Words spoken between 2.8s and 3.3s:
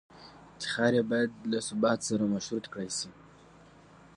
شي.